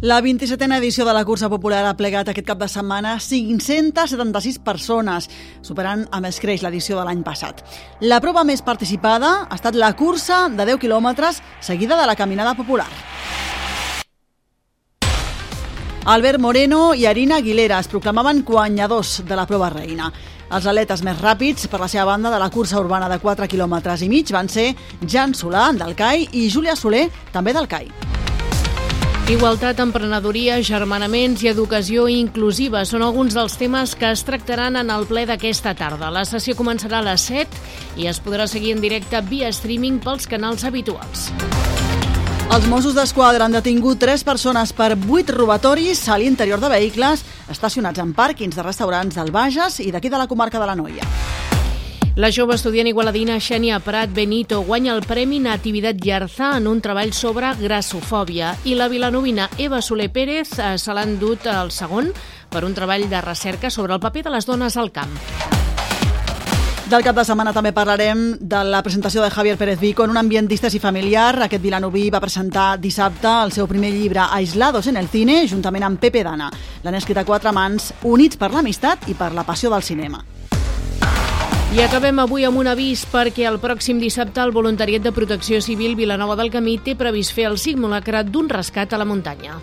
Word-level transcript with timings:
La 0.00 0.20
27a 0.22 0.76
edició 0.78 1.04
de 1.04 1.12
la 1.12 1.24
cursa 1.26 1.48
popular 1.50 1.80
ha 1.82 1.96
plegat 1.98 2.28
aquest 2.30 2.46
cap 2.46 2.60
de 2.60 2.68
setmana 2.70 3.16
576 3.18 4.60
persones, 4.62 5.26
superant 5.66 6.04
a 6.14 6.20
més 6.22 6.38
creix 6.38 6.62
l'edició 6.62 7.00
de 7.00 7.06
l'any 7.08 7.24
passat. 7.26 7.64
La 8.06 8.20
prova 8.22 8.44
més 8.46 8.62
participada 8.62 9.48
ha 9.48 9.56
estat 9.56 9.74
la 9.74 9.90
cursa 9.98 10.44
de 10.54 10.68
10 10.68 10.78
quilòmetres 10.84 11.40
seguida 11.58 11.98
de 11.98 12.06
la 12.06 12.14
caminada 12.14 12.54
popular. 12.54 12.86
Albert 16.06 16.38
Moreno 16.38 16.94
i 16.94 17.02
Arina 17.04 17.42
Aguilera 17.42 17.80
es 17.82 17.90
proclamaven 17.90 18.44
guanyadors 18.46 19.24
de 19.26 19.34
la 19.34 19.48
prova 19.50 19.72
reina. 19.74 20.12
Els 20.46 20.64
atletes 20.70 21.02
més 21.02 21.18
ràpids, 21.18 21.66
per 21.66 21.82
la 21.82 21.90
seva 21.90 22.06
banda, 22.12 22.30
de 22.30 22.38
la 22.38 22.52
cursa 22.54 22.78
urbana 22.78 23.10
de 23.10 23.18
4 23.18 23.50
quilòmetres 23.50 24.06
i 24.06 24.08
mig 24.14 24.30
van 24.30 24.46
ser 24.46 24.76
Jan 25.02 25.34
Solà, 25.34 25.72
del 25.74 25.98
CAI, 25.98 26.28
i 26.38 26.46
Júlia 26.48 26.78
Soler, 26.78 27.08
també 27.34 27.52
del 27.52 27.66
CAI. 27.66 28.27
Igualtat, 29.28 29.76
emprenedoria, 29.84 30.54
germanaments 30.64 31.42
i 31.44 31.50
educació 31.50 32.06
inclusiva 32.08 32.80
són 32.88 33.02
alguns 33.04 33.34
dels 33.36 33.58
temes 33.60 33.92
que 33.92 34.08
es 34.08 34.22
tractaran 34.24 34.78
en 34.80 34.88
el 34.88 35.04
ple 35.04 35.26
d'aquesta 35.28 35.74
tarda. 35.76 36.08
La 36.08 36.22
sessió 36.24 36.54
començarà 36.56 37.02
a 37.02 37.06
les 37.10 37.26
7 37.28 38.00
i 38.00 38.08
es 38.08 38.22
podrà 38.24 38.46
seguir 38.48 38.72
en 38.72 38.80
directe 38.80 39.20
via 39.28 39.52
streaming 39.52 39.98
pels 40.00 40.24
canals 40.32 40.64
habituals. 40.64 41.28
Els 42.48 42.68
Mossos 42.72 42.96
d'Esquadra 42.96 43.44
han 43.44 43.52
detingut 43.52 44.00
tres 44.00 44.24
persones 44.24 44.72
per 44.72 44.94
vuit 44.96 45.28
robatoris 45.28 46.06
a 46.08 46.16
l'interior 46.16 46.64
de 46.64 46.72
vehicles 46.72 47.26
estacionats 47.52 48.00
en 48.00 48.16
pàrquings 48.16 48.56
de 48.56 48.64
restaurants 48.64 49.20
del 49.20 49.28
Bages 49.28 49.76
i 49.84 49.92
d'aquí 49.92 50.08
de 50.08 50.24
la 50.24 50.30
comarca 50.32 50.56
de 50.56 50.72
la 50.72 50.78
Noia. 50.80 51.04
La 52.18 52.32
jove 52.34 52.56
estudiant 52.58 52.88
igualadina 52.90 53.36
Xènia 53.38 53.76
Prat 53.78 54.10
Benito 54.10 54.56
guanya 54.66 54.90
el 54.96 55.04
Premi 55.06 55.36
Natividad 55.38 55.94
Llarzà 56.02 56.56
en 56.58 56.64
un 56.66 56.80
treball 56.82 57.12
sobre 57.14 57.52
grassofòbia 57.60 58.56
i 58.66 58.72
la 58.74 58.88
vilanovina 58.90 59.44
Eva 59.54 59.78
Soler 59.78 60.08
Pérez 60.10 60.56
eh, 60.58 60.72
se 60.82 60.96
l'ha 60.96 61.04
endut 61.06 61.46
el 61.46 61.70
segon 61.70 62.08
per 62.50 62.64
un 62.66 62.74
treball 62.74 63.04
de 63.06 63.20
recerca 63.22 63.70
sobre 63.70 63.94
el 63.94 64.00
paper 64.02 64.24
de 64.26 64.32
les 64.34 64.48
dones 64.50 64.76
al 64.76 64.90
camp. 64.90 65.12
Del 66.90 67.04
cap 67.06 67.14
de 67.14 67.22
setmana 67.28 67.52
també 67.54 67.70
parlarem 67.76 68.32
de 68.40 68.64
la 68.66 68.80
presentació 68.82 69.22
de 69.22 69.30
Javier 69.30 69.54
Pérez 69.60 69.78
Vico 69.78 70.02
en 70.02 70.10
un 70.10 70.18
ambient 70.18 70.50
distès 70.50 70.74
i 70.74 70.80
familiar. 70.82 71.36
Aquest 71.46 71.62
vilanoví 71.62 72.08
va 72.10 72.22
presentar 72.24 72.80
dissabte 72.82 73.30
el 73.44 73.54
seu 73.54 73.70
primer 73.70 73.92
llibre 73.94 74.24
Aislados 74.26 74.90
en 74.90 74.98
el 74.98 75.06
cine, 75.06 75.44
juntament 75.46 75.86
amb 75.86 76.02
Pepe 76.02 76.26
Dana. 76.26 76.50
L'han 76.82 76.98
escrit 76.98 77.22
a 77.22 77.26
quatre 77.28 77.54
mans, 77.54 77.92
units 78.02 78.42
per 78.42 78.50
l'amistat 78.50 79.06
i 79.06 79.14
per 79.14 79.30
la 79.38 79.46
passió 79.46 79.70
del 79.70 79.86
cinema. 79.86 80.24
I 81.68 81.82
acabem 81.84 82.16
avui 82.16 82.46
amb 82.48 82.56
un 82.56 82.64
avís 82.70 83.02
perquè 83.12 83.44
el 83.44 83.58
pròxim 83.60 83.98
dissabte 84.00 84.40
el 84.40 84.54
Voluntariat 84.56 85.02
de 85.04 85.10
Protecció 85.12 85.58
Civil 85.60 85.98
Vilanova 85.98 86.32
del 86.40 86.48
Camí 86.48 86.78
té 86.80 86.94
previst 86.96 87.34
fer 87.36 87.44
el 87.50 87.58
simulacre 87.60 88.22
d'un 88.24 88.48
rescat 88.48 88.94
a 88.96 89.00
la 89.02 89.04
muntanya. 89.04 89.58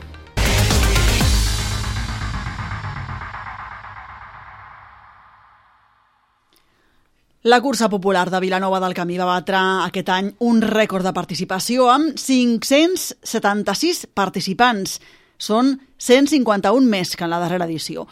La 7.50 7.62
cursa 7.66 7.90
popular 7.90 8.30
de 8.30 8.40
Vilanova 8.40 8.80
del 8.86 8.94
Camí 8.94 9.18
va 9.18 9.26
batre 9.26 9.58
aquest 9.90 10.14
any 10.14 10.32
un 10.46 10.62
rècord 10.62 11.10
de 11.10 11.18
participació 11.18 11.90
amb 11.90 12.22
576 12.22 14.06
participants. 14.14 15.00
Són 15.42 15.80
151 15.98 16.86
més 16.86 17.18
que 17.18 17.26
en 17.26 17.34
la 17.34 17.42
darrera 17.42 17.66
edició. 17.66 18.06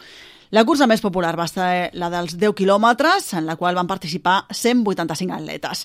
La 0.52 0.64
cursa 0.68 0.86
més 0.86 1.00
popular 1.00 1.32
va 1.38 1.46
ser 1.48 1.90
la 1.96 2.10
dels 2.12 2.34
10 2.36 2.52
quilòmetres, 2.58 3.30
en 3.38 3.46
la 3.48 3.56
qual 3.56 3.76
van 3.78 3.88
participar 3.88 4.44
185 4.52 5.32
atletes. 5.32 5.84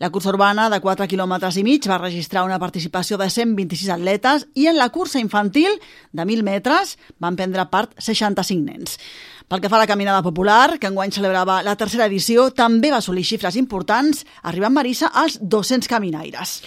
La 0.00 0.08
cursa 0.10 0.32
urbana 0.32 0.68
de 0.72 0.80
4 0.80 1.08
quilòmetres 1.10 1.58
i 1.60 1.64
mig 1.66 1.84
va 1.90 2.00
registrar 2.00 2.46
una 2.46 2.58
participació 2.58 3.18
de 3.20 3.28
126 3.28 3.92
atletes 3.92 4.46
i 4.54 4.66
en 4.70 4.78
la 4.78 4.88
cursa 4.94 5.20
infantil 5.20 5.76
de 6.12 6.24
1.000 6.24 6.42
metres 6.46 6.96
van 7.20 7.36
prendre 7.36 7.68
part 7.68 7.92
65 8.00 8.64
nens. 8.64 8.96
Pel 9.48 9.62
que 9.64 9.70
fa 9.72 9.78
a 9.78 9.80
la 9.80 9.88
caminada 9.88 10.20
popular, 10.20 10.76
que 10.76 10.90
enguany 10.90 11.08
celebrava 11.08 11.62
la 11.64 11.72
tercera 11.80 12.04
edició, 12.04 12.50
també 12.52 12.90
va 12.92 12.98
assolir 13.00 13.22
xifres 13.24 13.56
importants, 13.56 14.26
arribant 14.44 14.74
Marissa 14.76 15.08
als 15.08 15.38
200 15.40 15.88
caminaires. 15.88 16.58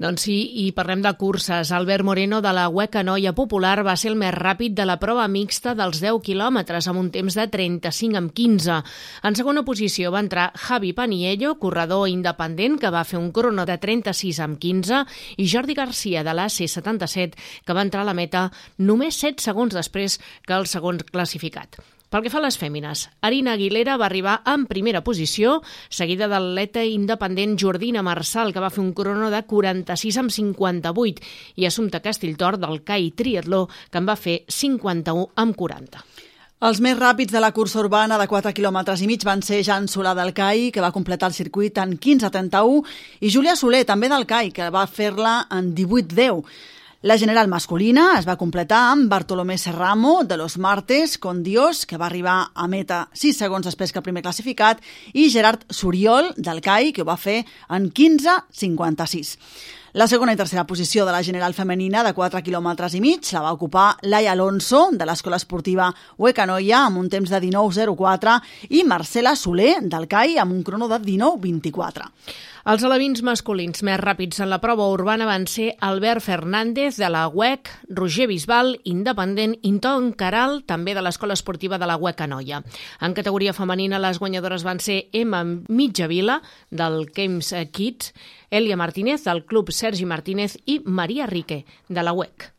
Doncs 0.00 0.24
sí, 0.24 0.36
i 0.62 0.70
parlem 0.72 1.02
de 1.04 1.12
curses. 1.20 1.68
Albert 1.76 2.06
Moreno 2.08 2.38
de 2.40 2.54
la 2.56 2.64
Hueca 2.72 3.02
Noia 3.04 3.34
Popular 3.36 3.82
va 3.84 3.98
ser 4.00 4.14
el 4.14 4.16
més 4.16 4.32
ràpid 4.32 4.72
de 4.72 4.88
la 4.88 4.96
prova 5.02 5.28
mixta 5.28 5.76
dels 5.76 6.00
10 6.00 6.22
quilòmetres 6.30 6.88
amb 6.88 7.02
un 7.02 7.12
temps 7.12 7.36
de 7.36 7.46
35 7.58 8.22
amb 8.22 8.32
15. 8.32 8.80
En 9.28 9.36
segona 9.36 9.66
posició 9.68 10.08
va 10.16 10.24
entrar 10.24 10.48
Javi 10.64 10.94
Paniello, 10.96 11.58
corredor 11.60 12.08
independent 12.08 12.80
que 12.80 12.88
va 12.88 13.04
fer 13.04 13.20
un 13.20 13.34
crono 13.36 13.68
de 13.68 13.76
36 13.76 14.40
amb 14.48 14.56
15 14.64 15.04
i 15.36 15.44
Jordi 15.44 15.76
Garcia 15.76 16.24
de 16.24 16.38
la 16.40 16.48
C77 16.48 17.36
que 17.68 17.76
va 17.76 17.84
entrar 17.84 18.08
a 18.08 18.12
la 18.14 18.16
meta 18.16 18.48
només 18.78 19.20
7 19.28 19.44
segons 19.44 19.76
després 19.76 20.22
que 20.48 20.56
el 20.56 20.70
segon 20.72 21.04
classificat. 21.04 21.76
Pel 22.10 22.24
que 22.26 22.30
fa 22.32 22.40
a 22.40 22.42
les 22.42 22.56
fèmines, 22.58 23.04
Arina 23.22 23.52
Aguilera 23.54 23.94
va 23.94 24.08
arribar 24.08 24.40
en 24.50 24.64
primera 24.66 25.04
posició, 25.06 25.60
seguida 25.94 26.26
de 26.26 26.40
l'atleta 26.42 26.82
independent 26.82 27.52
Jordina 27.62 28.02
Marçal, 28.02 28.50
que 28.50 28.58
va 28.58 28.70
fer 28.74 28.82
un 28.82 28.88
crono 28.98 29.28
de 29.30 29.44
46 29.46 30.18
amb 30.18 30.34
58, 30.34 31.22
i 31.62 31.68
Assumpta 31.68 32.00
Castelltor 32.02 32.58
del 32.58 32.82
CAI 32.82 33.12
Triatló, 33.14 33.68
que 33.92 34.02
en 34.02 34.10
va 34.10 34.18
fer 34.18 34.40
51 34.50 35.28
amb 35.38 35.54
40. 35.54 36.02
Els 36.66 36.82
més 36.82 36.98
ràpids 36.98 37.30
de 37.30 37.44
la 37.44 37.52
cursa 37.54 37.78
urbana 37.78 38.18
de 38.18 38.26
4 38.26 38.56
quilòmetres 38.58 39.06
i 39.06 39.06
mig 39.06 39.22
van 39.24 39.46
ser 39.46 39.62
Jan 39.62 39.86
Solà 39.86 40.16
del 40.18 40.34
CAI, 40.34 40.72
que 40.74 40.82
va 40.82 40.90
completar 40.90 41.30
el 41.30 41.38
circuit 41.38 41.78
en 41.78 41.94
15.31, 41.94 42.82
i 43.22 43.30
Júlia 43.30 43.54
Soler, 43.54 43.86
també 43.86 44.10
del 44.10 44.26
CAI, 44.26 44.50
que 44.50 44.66
va 44.74 44.82
fer-la 44.90 45.44
en 45.54 45.70
18.10. 45.78 46.42
La 47.02 47.16
general 47.16 47.48
masculina 47.48 48.18
es 48.18 48.26
va 48.28 48.34
completar 48.36 48.78
amb 48.90 49.06
Bartolomé 49.08 49.54
Serramo, 49.56 50.18
de 50.28 50.36
los 50.36 50.58
Martes, 50.58 51.16
con 51.16 51.42
Dios, 51.42 51.86
que 51.86 51.96
va 51.96 52.04
arribar 52.04 52.50
a 52.52 52.66
meta 52.68 53.06
6 53.16 53.38
segons 53.40 53.64
després 53.64 53.88
que 53.88 54.02
el 54.02 54.04
primer 54.04 54.20
classificat, 54.20 54.82
i 55.14 55.30
Gerard 55.32 55.64
Suriol, 55.72 56.34
del 56.36 56.60
CAI, 56.60 56.92
que 56.92 57.00
ho 57.00 57.08
va 57.08 57.16
fer 57.16 57.38
en 57.70 57.88
15.56. 57.88 59.38
La 59.96 60.06
segona 60.12 60.36
i 60.36 60.38
tercera 60.38 60.66
posició 60.68 61.06
de 61.08 61.16
la 61.16 61.22
general 61.24 61.56
femenina 61.56 62.04
de 62.04 62.12
4 62.12 62.44
quilòmetres 62.44 62.92
i 62.94 63.00
mig 63.00 63.32
la 63.32 63.46
va 63.48 63.56
ocupar 63.56 63.96
Laia 64.04 64.36
Alonso, 64.36 64.90
de 64.92 65.08
l'escola 65.08 65.40
esportiva 65.40 65.88
Huecanoia, 66.20 66.84
amb 66.84 67.00
un 67.00 67.08
temps 67.08 67.32
de 67.32 67.40
19.04, 67.48 68.36
i 68.76 68.84
Marcela 68.84 69.32
Soler, 69.40 69.80
del 69.80 70.06
CAI, 70.06 70.36
amb 70.36 70.52
un 70.52 70.62
crono 70.62 70.92
de 70.92 71.00
19.24. 71.00 72.12
Els 72.68 72.82
alevins 72.84 73.22
masculins 73.24 73.80
més 73.88 73.96
ràpids 73.96 74.42
en 74.44 74.50
la 74.52 74.58
prova 74.60 74.84
urbana 74.92 75.24
van 75.24 75.46
ser 75.48 75.70
Albert 75.80 76.20
Fernández, 76.26 76.98
de 77.00 77.08
la 77.08 77.22
UEC, 77.32 77.70
Roger 77.96 78.26
Bisbal, 78.28 78.74
independent, 78.84 79.54
Inton 79.64 80.10
Caral, 80.12 80.60
també 80.68 80.92
de 80.92 81.00
l'Escola 81.00 81.38
Esportiva 81.38 81.78
de 81.80 81.88
la 81.88 81.96
UEC 81.96 82.20
Anoia. 82.26 82.60
En 83.00 83.16
categoria 83.16 83.56
femenina, 83.56 84.02
les 84.02 84.20
guanyadores 84.20 84.66
van 84.68 84.84
ser 84.84 85.06
Emma 85.16 85.40
Mitjavila, 85.46 86.42
del 86.68 87.06
Games 87.16 87.54
Kids, 87.72 88.12
Elia 88.50 88.76
Martínez, 88.76 89.24
del 89.24 89.46
Club 89.46 89.72
Sergi 89.72 90.04
Martínez 90.04 90.58
i 90.66 90.82
Maria 90.84 91.24
Rique, 91.32 91.64
de 91.88 92.04
la 92.04 92.12
UEC. 92.12 92.50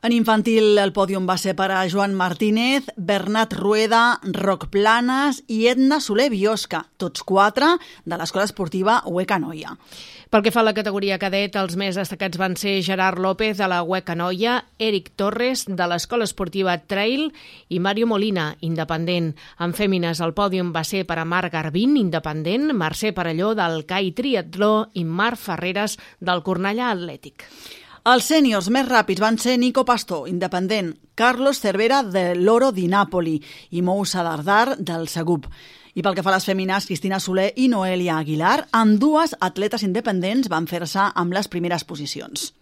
En 0.00 0.14
infantil 0.16 0.78
el 0.80 0.94
pòdium 0.96 1.26
va 1.28 1.34
ser 1.36 1.52
per 1.52 1.66
a 1.76 1.82
Joan 1.92 2.14
Martínez, 2.16 2.86
Bernat 2.96 3.52
Rueda, 3.52 4.14
Roc 4.32 4.70
Planes 4.72 5.42
i 5.44 5.66
Edna 5.68 5.98
Soler 6.00 6.30
Biosca, 6.32 6.86
tots 6.96 7.20
quatre 7.20 7.68
de 8.08 8.16
l'escola 8.16 8.46
esportiva 8.48 9.02
Hueca 9.04 9.36
Noia. 9.42 9.74
Pel 10.32 10.46
que 10.46 10.52
fa 10.54 10.62
a 10.62 10.64
la 10.64 10.72
categoria 10.72 11.18
cadet, 11.20 11.58
els 11.60 11.76
més 11.76 11.98
destacats 12.00 12.40
van 12.40 12.56
ser 12.56 12.78
Gerard 12.86 13.20
López 13.20 13.60
de 13.60 13.68
la 13.68 13.82
Hueca 13.84 14.16
Noia, 14.16 14.54
Eric 14.78 15.10
Torres 15.20 15.66
de 15.68 15.90
l'escola 15.92 16.24
esportiva 16.24 16.78
Trail 16.80 17.28
i 17.68 17.82
Mario 17.84 18.08
Molina, 18.08 18.54
independent. 18.64 19.34
En 19.60 19.76
fèmines 19.76 20.24
el 20.24 20.32
pòdium 20.32 20.72
va 20.72 20.86
ser 20.88 21.04
per 21.04 21.18
a 21.20 21.28
Marc 21.28 21.52
Garbín, 21.52 21.98
independent, 22.00 22.70
Mercè 22.72 23.12
Parelló 23.12 23.52
del 23.52 23.84
CAI 23.84 24.14
Triatló 24.16 24.72
i 24.94 25.04
Marc 25.04 25.44
Ferreres 25.44 26.00
del 26.24 26.40
Cornellà 26.40 26.88
Atlètic. 26.96 27.44
Els 28.08 28.24
sèniors 28.30 28.70
més 28.72 28.86
ràpids 28.88 29.20
van 29.20 29.36
ser 29.36 29.58
Nico 29.60 29.82
Pastor, 29.84 30.24
independent, 30.30 30.94
Carlos 31.14 31.58
Cervera 31.60 31.98
de 32.02 32.30
l'Oro 32.34 32.70
di 32.72 32.86
Napoli 32.88 33.34
i 33.76 33.82
Moussa 33.84 34.22
Dardar 34.24 34.78
del 34.78 35.04
Segup. 35.06 35.44
I 35.92 36.00
pel 36.00 36.16
que 36.16 36.24
fa 36.24 36.32
a 36.32 36.38
les 36.38 36.46
fèmines, 36.48 36.86
Cristina 36.88 37.18
Soler 37.20 37.50
i 37.60 37.68
Noelia 37.68 38.16
Aguilar, 38.16 38.70
amb 38.72 38.96
dues 39.02 39.36
atletes 39.38 39.84
independents 39.84 40.48
van 40.48 40.70
fer-se 40.70 41.10
amb 41.12 41.36
les 41.36 41.52
primeres 41.52 41.84
posicions. 41.84 42.54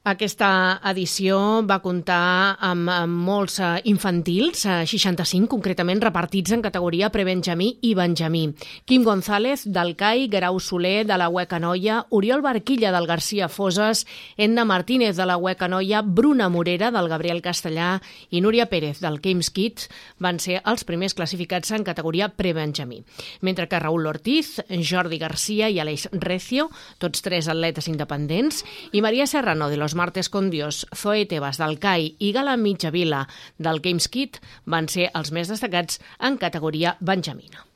Aquesta 0.00 0.80
edició 0.88 1.60
va 1.68 1.76
comptar 1.84 2.56
amb, 2.64 2.88
amb 2.88 3.18
molts 3.20 3.58
uh, 3.60 3.74
infantils, 3.84 4.62
uh, 4.64 4.86
65 4.88 5.50
concretament, 5.52 5.98
repartits 6.00 6.54
en 6.56 6.62
categoria 6.64 7.10
prebenjamí 7.12 7.66
i 7.84 7.90
benjamí. 7.92 8.46
Quim 8.88 9.04
González, 9.04 9.66
del 9.68 9.92
CAI, 10.00 10.30
Grau 10.32 10.56
Soler, 10.56 11.04
de 11.04 11.18
la 11.20 11.26
Hueca 11.28 11.58
Noia, 11.60 11.98
Oriol 12.16 12.40
Barquilla, 12.40 12.94
del 12.94 13.06
Garcia 13.10 13.50
Foses, 13.52 14.06
Edna 14.38 14.64
Martínez, 14.64 15.18
de 15.18 15.26
la 15.28 15.36
Hueca 15.36 15.68
Noia, 15.68 16.00
Bruna 16.00 16.48
Morera, 16.48 16.88
del 16.90 17.10
Gabriel 17.12 17.44
Castellà 17.44 17.90
i 18.30 18.40
Núria 18.40 18.70
Pérez, 18.72 19.02
del 19.04 19.20
Games 19.20 19.52
Kids, 19.52 19.90
van 20.16 20.40
ser 20.40 20.62
els 20.64 20.86
primers 20.88 21.12
classificats 21.12 21.76
en 21.76 21.84
categoria 21.84 22.30
prebenjamí. 22.32 23.02
Mentre 23.42 23.68
que 23.68 23.84
Raúl 23.84 24.08
Ortiz, 24.08 24.62
Jordi 24.80 25.20
Garcia 25.20 25.68
i 25.68 25.76
Aleix 25.76 26.08
Recio, 26.16 26.70
tots 26.96 27.20
tres 27.20 27.52
atletes 27.52 27.92
independents, 27.92 28.64
i 28.96 29.04
Maria 29.04 29.28
Serrano, 29.28 29.68
de 29.68 29.76
los 29.76 29.90
Martes 30.00 30.30
con 30.32 30.48
Dios, 30.48 30.86
Zoe 30.96 31.26
Tebas 31.28 31.58
del 31.60 31.76
CAI 31.78 32.14
i 32.18 32.32
Gala 32.32 32.56
Mitjavila 32.56 33.26
del 33.58 33.82
Games 33.84 34.08
Kit 34.08 34.38
van 34.64 34.88
ser 34.88 35.10
els 35.12 35.28
més 35.28 35.50
destacats 35.52 36.00
en 36.24 36.40
categoria 36.40 36.96
Benjamina. 37.00 37.66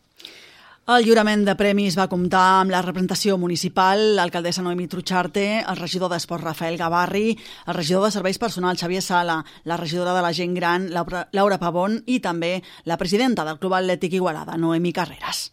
El 0.84 1.04
lliurament 1.04 1.46
de 1.46 1.52
premis 1.56 1.94
va 1.96 2.04
comptar 2.12 2.42
amb 2.58 2.72
la 2.72 2.82
representació 2.84 3.38
municipal, 3.40 4.02
l'alcaldessa 4.18 4.64
Noemi 4.64 4.84
Trucharte, 4.92 5.44
el 5.60 5.78
regidor 5.80 6.12
d'Esports 6.12 6.44
Rafael 6.44 6.76
Gavarri, 6.76 7.38
el 7.64 7.76
regidor 7.78 8.04
de 8.04 8.12
Serveis 8.12 8.40
Personals 8.40 8.84
Xavier 8.84 9.00
Sala, 9.00 9.38
la 9.64 9.78
regidora 9.80 10.12
de 10.12 10.20
la 10.24 10.32
gent 10.36 10.52
gran 10.56 10.90
Laura, 10.92 11.60
Pavón 11.60 12.02
i 12.04 12.20
també 12.20 12.58
la 12.84 13.00
presidenta 13.00 13.48
del 13.48 13.60
Club 13.60 13.80
Atlètic 13.80 14.20
Igualada, 14.20 14.60
Noemi 14.60 14.92
Carreras. 14.92 15.46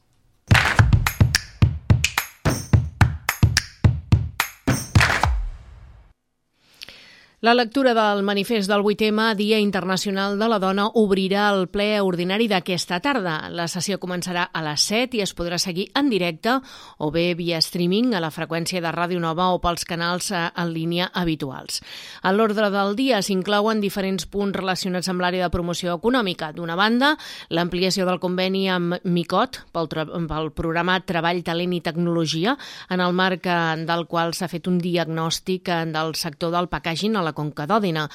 La 7.43 7.55
lectura 7.55 7.95
del 7.95 8.21
manifest 8.21 8.69
del 8.69 8.83
8M, 8.83 9.33
Dia 9.33 9.57
Internacional 9.57 10.38
de 10.38 10.47
la 10.47 10.59
Dona, 10.59 10.83
obrirà 10.93 11.47
el 11.49 11.63
ple 11.73 11.95
ordinari 12.05 12.45
d'aquesta 12.45 12.99
tarda. 13.01 13.47
La 13.49 13.63
sessió 13.65 13.95
començarà 13.97 14.43
a 14.53 14.61
les 14.61 14.83
7 14.85 15.17
i 15.17 15.23
es 15.25 15.33
podrà 15.33 15.57
seguir 15.57 15.88
en 15.97 16.11
directe 16.13 16.59
o 17.01 17.09
bé 17.09 17.33
via 17.33 17.57
streaming 17.57 18.13
a 18.13 18.21
la 18.21 18.29
freqüència 18.29 18.77
de 18.77 18.91
Ràdio 18.93 19.17
Nova 19.23 19.47
o 19.55 19.57
pels 19.57 19.88
canals 19.89 20.29
eh, 20.29 20.41
en 20.53 20.69
línia 20.69 21.07
habituals. 21.17 21.81
A 22.21 22.29
l'ordre 22.29 22.69
del 22.69 22.93
dia 22.99 23.23
s'inclouen 23.25 23.81
diferents 23.81 24.29
punts 24.29 24.59
relacionats 24.61 25.09
amb 25.09 25.25
l'àrea 25.25 25.49
de 25.49 25.49
promoció 25.57 25.97
econòmica. 25.97 26.51
D'una 26.53 26.77
banda, 26.77 27.15
l'ampliació 27.49 28.05
del 28.05 28.21
conveni 28.21 28.67
amb 28.69 29.01
MICOT 29.01 29.63
pel, 29.73 29.89
pel 30.29 30.53
programa 30.53 30.99
Treball, 31.01 31.41
Talent 31.41 31.73
i 31.73 31.81
Tecnologia, 31.89 32.53
en 32.93 33.01
el 33.01 33.17
marc 33.17 33.49
eh, 33.49 33.59
del 33.89 34.05
qual 34.05 34.38
s'ha 34.38 34.53
fet 34.53 34.69
un 34.69 34.77
diagnòstic 34.77 35.73
eh, 35.73 35.81
del 35.89 36.13
sector 36.13 36.53
del 36.53 36.69
packaging 36.69 37.17
a 37.17 37.25
la 37.25 37.31
la 37.31 37.38
Conca 37.38 37.66
d'Òdena. 37.68 38.07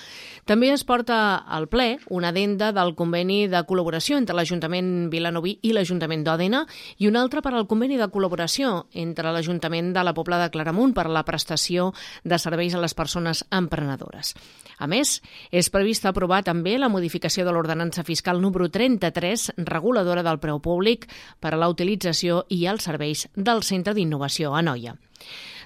També 0.46 0.70
es 0.72 0.84
porta 0.84 1.36
al 1.40 1.68
ple 1.72 1.96
una 2.12 2.30
adenda 2.34 2.70
del 2.76 2.94
conveni 2.94 3.46
de 3.50 3.62
col·laboració 3.66 4.20
entre 4.20 4.36
l'Ajuntament 4.36 5.08
Vilanoví 5.10 5.56
i 5.66 5.72
l'Ajuntament 5.72 6.24
d'Òdena 6.26 6.64
i 7.00 7.08
una 7.08 7.22
altra 7.24 7.42
per 7.42 7.54
al 7.54 7.66
conveni 7.66 7.98
de 7.98 8.10
col·laboració 8.12 8.86
entre 8.94 9.32
l'Ajuntament 9.32 9.92
de 9.96 10.04
la 10.04 10.14
Pobla 10.14 10.40
de 10.42 10.50
Claramunt 10.52 10.94
per 10.94 11.08
a 11.08 11.14
la 11.16 11.24
prestació 11.24 11.92
de 12.24 12.38
serveis 12.38 12.76
a 12.76 12.82
les 12.82 12.94
persones 12.94 13.44
emprenedores. 13.50 14.34
A 14.78 14.86
més, 14.86 15.22
és 15.50 15.70
previst 15.72 16.04
aprovar 16.04 16.42
també 16.44 16.76
la 16.76 16.90
modificació 16.92 17.46
de 17.46 17.54
l'ordenança 17.56 18.04
fiscal 18.04 18.42
número 18.42 18.68
33, 18.68 19.52
reguladora 19.64 20.24
del 20.26 20.40
preu 20.42 20.60
públic 20.60 21.08
per 21.40 21.54
a 21.54 21.60
la 21.60 21.70
utilització 21.72 22.44
i 22.52 22.66
els 22.68 22.84
serveis 22.84 23.24
del 23.34 23.64
Centre 23.64 23.96
d'Innovació 23.96 24.52
a 24.52 24.62
Noia. 24.62 24.98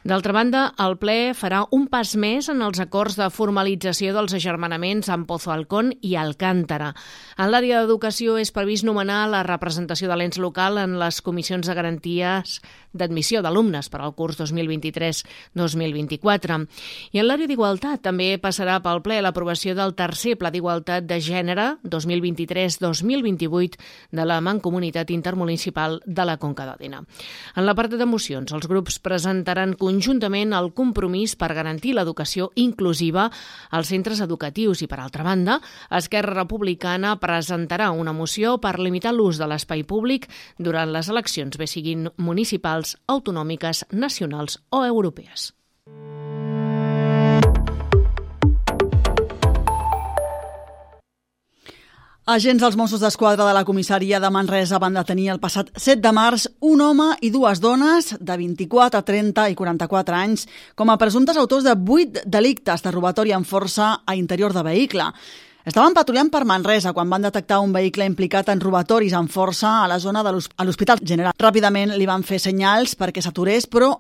D'altra 0.01 0.33
banda, 0.33 0.63
el 0.81 0.95
ple 0.97 1.35
farà 1.37 1.59
un 1.77 1.83
pas 1.93 2.15
més 2.17 2.47
en 2.49 2.65
els 2.65 2.81
acords 2.81 3.19
de 3.21 3.27
formalització 3.29 4.17
dels 4.17 4.33
agermanaments 4.33 5.13
amb 5.13 5.29
Pozo 5.29 5.53
Alcón 5.53 5.93
i 6.01 6.17
Alcántara. 6.17 6.97
En 7.37 7.53
l'àrea 7.53 7.83
d'educació 7.83 8.41
és 8.41 8.49
previst 8.49 8.81
nomenar 8.89 9.29
la 9.29 9.45
representació 9.45 10.09
de 10.09 10.17
l'ens 10.17 10.41
local 10.41 10.81
en 10.81 10.97
les 11.03 11.21
comissions 11.21 11.69
de 11.69 11.77
garanties 11.77 12.65
d'admissió 12.97 13.45
d'alumnes 13.45 13.93
per 13.93 14.01
al 14.01 14.17
curs 14.17 14.41
2023-2024. 14.41 16.65
I 17.13 17.21
en 17.21 17.29
l'àrea 17.29 17.45
d'igualtat 17.51 18.01
també 18.03 18.41
passarà 18.41 18.81
pel 18.81 19.05
ple 19.05 19.21
l'aprovació 19.21 19.77
del 19.77 19.93
tercer 19.99 20.39
Pla 20.41 20.51
d'Igualtat 20.51 21.05
de 21.05 21.21
Gènere 21.21 21.77
2023-2028 21.85 23.77
de 24.17 24.25
la 24.25 24.41
Mancomunitat 24.41 25.13
Intermunicipal 25.13 26.01
de 26.07 26.25
la 26.25 26.39
Conca 26.41 26.65
d'Òdena. 26.67 27.05
En 27.55 27.67
la 27.69 27.75
part 27.77 27.93
de 27.93 28.07
mocions, 28.09 28.49
els 28.49 28.67
grups 28.67 28.97
presentaran 28.99 29.77
conjuntament 29.91 30.55
el 30.55 30.71
compromís 30.77 31.35
per 31.39 31.51
garantir 31.57 31.97
l'educació 31.97 32.51
inclusiva 32.63 33.29
als 33.75 33.91
centres 33.91 34.23
educatius 34.23 34.85
i, 34.85 34.89
per 34.91 35.01
altra 35.03 35.27
banda, 35.27 35.59
Esquerra 36.01 36.37
Republicana 36.39 37.17
presentarà 37.23 37.91
una 37.91 38.15
moció 38.15 38.59
per 38.63 38.79
limitar 38.79 39.15
l'ús 39.17 39.41
de 39.41 39.51
l'espai 39.51 39.83
públic 39.85 40.29
durant 40.59 40.93
les 40.95 41.11
eleccions, 41.11 41.59
bé 41.59 41.67
siguin 41.67 42.11
municipals, 42.17 42.97
autonòmiques, 43.11 43.87
nacionals 43.91 44.61
o 44.71 44.85
europees. 44.87 45.51
Agents 52.31 52.63
dels 52.63 52.77
Mossos 52.79 53.01
d'Esquadra 53.03 53.43
de 53.43 53.53
la 53.57 53.65
comissaria 53.67 54.21
de 54.23 54.29
Manresa 54.31 54.79
van 54.79 54.95
detenir 54.95 55.33
el 55.33 55.41
passat 55.43 55.73
7 55.75 55.99
de 56.05 56.13
març 56.15 56.45
un 56.63 56.79
home 56.85 57.09
i 57.27 57.31
dues 57.35 57.59
dones 57.59 58.13
de 58.21 58.37
24, 58.39 59.01
30 59.03 59.49
i 59.51 59.57
44 59.59 60.15
anys 60.15 60.45
com 60.79 60.93
a 60.93 60.97
presumptes 61.01 61.41
autors 61.41 61.67
de 61.67 61.75
8 61.75 62.23
delictes 62.31 62.85
de 62.85 62.93
robatori 62.95 63.35
amb 63.35 63.49
força 63.51 63.89
a 64.07 64.15
interior 64.15 64.55
de 64.55 64.63
vehicle. 64.63 65.09
Estaven 65.67 65.97
patrullant 65.99 66.31
per 66.31 66.45
Manresa 66.47 66.95
quan 66.95 67.11
van 67.11 67.27
detectar 67.27 67.59
un 67.65 67.75
vehicle 67.75 68.07
implicat 68.07 68.55
en 68.55 68.63
robatoris 68.63 69.19
amb 69.19 69.35
força 69.35 69.81
a 69.81 69.91
la 69.91 69.99
zona 69.99 70.23
de 70.23 70.31
l'Hospital 70.31 71.03
General. 71.03 71.35
Ràpidament 71.35 71.97
li 71.99 72.07
van 72.07 72.23
fer 72.23 72.39
senyals 72.39 72.95
perquè 72.95 73.27
s'aturés, 73.27 73.67
però 73.67 73.97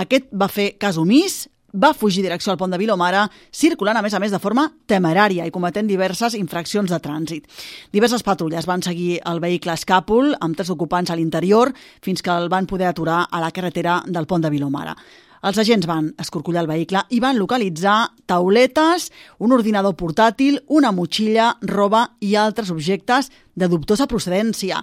aquest 0.00 0.32
va 0.32 0.48
fer 0.48 0.78
cas 0.80 0.96
omís, 0.96 1.50
va 1.72 1.92
fugir 1.94 2.22
direcció 2.24 2.52
al 2.52 2.58
pont 2.58 2.72
de 2.72 2.78
Vilomara, 2.80 3.26
circulant 3.52 3.98
a 3.98 4.02
més 4.02 4.14
a 4.14 4.20
més 4.22 4.32
de 4.32 4.40
forma 4.40 4.68
temerària 4.88 5.46
i 5.46 5.52
cometent 5.54 5.88
diverses 5.88 6.34
infraccions 6.38 6.90
de 6.90 6.98
trànsit. 7.02 7.46
Diverses 7.92 8.24
patrulles 8.24 8.66
van 8.66 8.82
seguir 8.82 9.20
el 9.28 9.40
vehicle 9.40 9.76
escàpol 9.76 10.34
amb 10.40 10.56
tres 10.56 10.70
ocupants 10.70 11.10
a 11.10 11.16
l'interior 11.16 11.72
fins 12.02 12.22
que 12.22 12.32
el 12.32 12.48
van 12.48 12.66
poder 12.66 12.88
aturar 12.88 13.26
a 13.30 13.40
la 13.40 13.52
carretera 13.52 14.02
del 14.06 14.26
pont 14.26 14.44
de 14.44 14.50
Vilomara. 14.50 14.96
Els 15.38 15.58
agents 15.62 15.86
van 15.86 16.08
escorcollar 16.18 16.64
el 16.64 16.70
vehicle 16.70 17.04
i 17.14 17.20
van 17.22 17.38
localitzar 17.38 18.10
tauletes, 18.26 19.12
un 19.38 19.54
ordinador 19.54 19.94
portàtil, 19.94 20.58
una 20.66 20.90
motxilla, 20.90 21.52
roba 21.62 22.08
i 22.18 22.34
altres 22.34 22.72
objectes 22.74 23.30
de 23.54 23.68
dubtosa 23.70 24.08
procedència. 24.10 24.82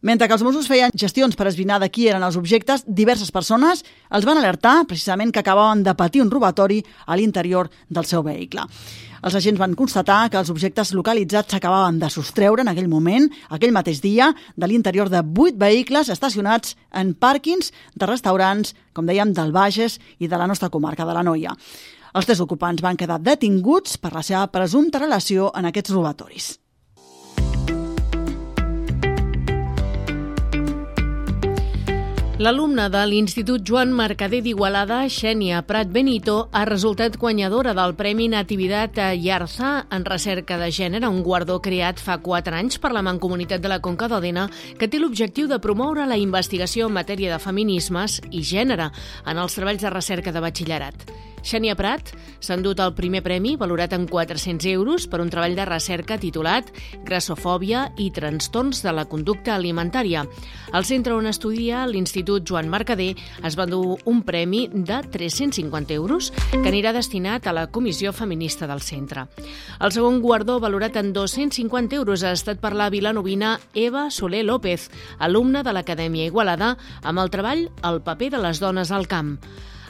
Mentre 0.00 0.28
que 0.28 0.32
els 0.32 0.42
Mossos 0.42 0.68
feien 0.70 0.94
gestions 0.96 1.36
per 1.36 1.44
esbrinar 1.50 1.76
de 1.82 1.90
qui 1.92 2.06
eren 2.08 2.22
els 2.24 2.38
objectes, 2.40 2.86
diverses 2.86 3.28
persones 3.34 3.82
els 4.08 4.24
van 4.24 4.38
alertar 4.40 4.86
precisament 4.88 5.28
que 5.28 5.42
acabaven 5.42 5.82
de 5.84 5.92
patir 5.94 6.22
un 6.24 6.30
robatori 6.32 6.80
a 7.04 7.18
l'interior 7.20 7.68
del 7.88 8.08
seu 8.08 8.24
vehicle. 8.24 8.64
Els 9.20 9.36
agents 9.36 9.60
van 9.60 9.74
constatar 9.76 10.30
que 10.32 10.38
els 10.40 10.48
objectes 10.48 10.94
localitzats 10.96 11.52
s'acabaven 11.52 11.98
de 12.00 12.08
sostreure 12.08 12.64
en 12.64 12.70
aquell 12.72 12.88
moment, 12.88 13.28
aquell 13.52 13.76
mateix 13.76 14.00
dia, 14.00 14.30
de 14.56 14.70
l'interior 14.70 15.12
de 15.12 15.20
vuit 15.20 15.58
vehicles 15.60 16.08
estacionats 16.08 16.78
en 16.96 17.12
pàrquings 17.12 17.68
de 17.92 18.08
restaurants, 18.08 18.72
com 18.96 19.04
dèiem, 19.04 19.34
del 19.36 19.52
Bages 19.52 19.98
i 20.18 20.32
de 20.32 20.40
la 20.40 20.48
nostra 20.48 20.72
comarca 20.72 21.04
de 21.04 21.12
la 21.12 21.26
Noia. 21.26 21.52
Els 22.16 22.26
tres 22.26 22.40
ocupants 22.40 22.80
van 22.80 22.96
quedar 22.96 23.20
detinguts 23.20 24.00
per 24.00 24.14
la 24.16 24.24
seva 24.24 24.48
presumpta 24.48 25.04
relació 25.04 25.52
en 25.54 25.68
aquests 25.68 25.92
robatoris. 25.92 26.54
L'alumna 32.40 32.86
de 32.88 33.02
l'Institut 33.04 33.60
Joan 33.68 33.90
Mercader 33.92 34.38
d'Igualada, 34.40 35.02
Xènia 35.12 35.58
Prat 35.68 35.90
Benito, 35.92 36.46
ha 36.56 36.62
resultat 36.64 37.18
guanyadora 37.20 37.74
del 37.76 37.92
Premi 37.98 38.30
Nativitat 38.32 38.96
a 38.96 39.10
Yarza 39.12 39.74
en 39.92 40.06
recerca 40.08 40.56
de 40.56 40.70
gènere, 40.72 41.10
un 41.12 41.20
guardó 41.20 41.58
creat 41.60 42.00
fa 42.00 42.16
4 42.24 42.56
anys 42.56 42.80
per 42.80 42.94
la 42.96 43.04
Mancomunitat 43.04 43.60
de 43.60 43.68
la 43.68 43.82
Conca 43.84 44.08
d'Òdena, 44.08 44.46
que 44.80 44.88
té 44.88 44.96
l'objectiu 45.02 45.52
de 45.52 45.60
promoure 45.60 46.08
la 46.08 46.16
investigació 46.16 46.88
en 46.88 46.96
matèria 46.96 47.34
de 47.34 47.44
feminismes 47.44 48.22
i 48.32 48.40
gènere 48.40 48.88
en 48.88 49.36
els 49.36 49.60
treballs 49.60 49.84
de 49.84 49.92
recerca 49.92 50.32
de 50.32 50.40
batxillerat. 50.40 51.10
Xènia 51.42 51.76
Prat 51.76 52.12
s'ha 52.40 52.56
endut 52.56 52.80
el 52.80 52.92
primer 52.96 53.22
premi, 53.24 53.56
valorat 53.60 53.94
en 53.96 54.06
400 54.08 54.66
euros, 54.72 55.06
per 55.10 55.20
un 55.22 55.30
treball 55.32 55.56
de 55.56 55.66
recerca 55.68 56.18
titulat 56.20 56.70
Grassofòbia 57.06 57.86
i 57.98 58.10
trastorns 58.14 58.82
de 58.84 58.92
la 58.94 59.06
conducta 59.08 59.54
alimentària. 59.54 60.26
Al 60.72 60.86
centre 60.88 61.14
on 61.16 61.26
estudia, 61.30 61.86
l'Institut 61.86 62.46
Joan 62.48 62.70
Mercader, 62.70 63.14
es 63.44 63.56
va 63.58 63.66
dur 63.66 63.98
un 64.04 64.22
premi 64.22 64.66
de 64.72 65.00
350 65.10 65.94
euros 65.94 66.30
que 66.50 66.68
anirà 66.68 66.94
destinat 66.96 67.46
a 67.46 67.54
la 67.56 67.66
Comissió 67.72 68.12
Feminista 68.12 68.68
del 68.70 68.82
centre. 68.84 69.26
El 69.80 69.92
segon 69.92 70.20
guardó, 70.20 70.60
valorat 70.60 70.96
en 71.00 71.12
250 71.12 71.96
euros, 71.96 72.24
ha 72.24 72.32
estat 72.36 72.60
per 72.60 72.74
la 72.76 72.90
vilanovina 72.90 73.58
Eva 73.74 74.10
Soler 74.10 74.44
López, 74.44 74.90
alumna 75.18 75.64
de 75.64 75.74
l'Acadèmia 75.74 76.28
Igualada, 76.30 76.76
amb 77.02 77.20
el 77.20 77.30
treball 77.30 77.68
El 77.82 78.00
paper 78.04 78.30
de 78.36 78.44
les 78.44 78.60
dones 78.60 78.90
al 78.92 79.08
camp. 79.08 79.38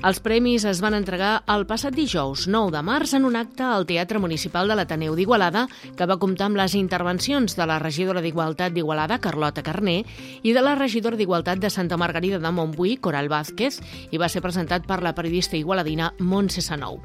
Els 0.00 0.16
premis 0.24 0.64
es 0.64 0.78
van 0.80 0.94
entregar 0.96 1.42
el 1.52 1.66
passat 1.68 1.92
dijous, 1.92 2.46
9 2.48 2.70
de 2.72 2.80
març, 2.80 3.10
en 3.18 3.26
un 3.28 3.34
acte 3.36 3.66
al 3.68 3.84
Teatre 3.84 4.16
Municipal 4.16 4.70
de 4.70 4.76
l'Ateneu 4.78 5.12
d'Igualada, 5.12 5.66
que 5.98 6.06
va 6.08 6.16
comptar 6.16 6.46
amb 6.46 6.56
les 6.56 6.72
intervencions 6.78 7.52
de 7.58 7.66
la 7.68 7.76
regidora 7.82 8.22
d'Igualtat 8.24 8.72
d'Igualada, 8.72 9.18
Carlota 9.20 9.60
Carné, 9.60 9.98
i 10.40 10.54
de 10.56 10.62
la 10.64 10.72
regidora 10.78 11.18
d'Igualtat 11.20 11.60
de 11.60 11.68
Santa 11.68 11.98
Margarida 12.00 12.38
de 12.40 12.52
Montbui, 12.56 12.94
Coral 12.96 13.28
Vázquez, 13.28 13.76
i 14.08 14.16
va 14.16 14.30
ser 14.32 14.40
presentat 14.40 14.86
per 14.88 15.02
la 15.04 15.12
periodista 15.12 15.58
igualadina 15.60 16.14
Montse 16.16 16.64
Sanou. 16.64 16.96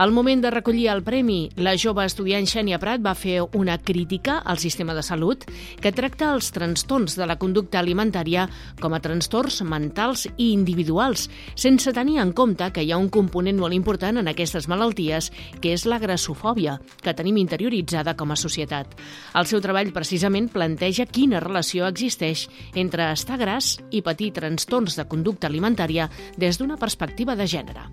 Al 0.00 0.16
moment 0.16 0.40
de 0.40 0.54
recollir 0.56 0.88
el 0.94 1.04
premi, 1.04 1.50
la 1.60 1.76
jove 1.76 2.08
estudiant 2.08 2.48
Xènia 2.48 2.80
Prat 2.80 3.04
va 3.04 3.12
fer 3.12 3.42
una 3.52 3.76
crítica 3.76 4.38
al 4.40 4.56
sistema 4.56 4.96
de 4.96 5.04
salut 5.04 5.44
que 5.76 5.92
tracta 5.92 6.32
els 6.32 6.48
trastorns 6.56 7.20
de 7.20 7.28
la 7.28 7.36
conducta 7.36 7.84
alimentària 7.84 8.48
com 8.80 8.96
a 8.96 9.04
trastorns 9.04 9.60
mentals 9.60 10.24
i 10.38 10.54
individuals, 10.54 11.28
sense 11.52 11.92
tenir 11.92 12.16
en 12.24 12.29
en 12.30 12.34
compte 12.36 12.68
que 12.70 12.84
hi 12.86 12.92
ha 12.94 12.98
un 13.00 13.08
component 13.10 13.58
molt 13.58 13.74
important 13.74 14.20
en 14.20 14.30
aquestes 14.30 14.68
malalties, 14.70 15.32
que 15.60 15.74
és 15.74 15.86
la 15.90 15.98
grassofòbia, 15.98 16.76
que 17.02 17.14
tenim 17.18 17.40
interioritzada 17.42 18.14
com 18.14 18.30
a 18.30 18.38
societat. 18.38 18.94
El 19.34 19.48
seu 19.50 19.62
treball 19.64 19.90
precisament 19.96 20.46
planteja 20.54 21.08
quina 21.10 21.42
relació 21.42 21.88
existeix 21.90 22.46
entre 22.78 23.10
estar 23.10 23.40
gras 23.40 23.78
i 23.90 24.04
patir 24.06 24.30
trastorns 24.38 24.94
de 25.00 25.08
conducta 25.10 25.50
alimentària 25.50 26.06
des 26.38 26.60
d'una 26.60 26.78
perspectiva 26.78 27.34
de 27.34 27.50
gènere. 27.50 27.88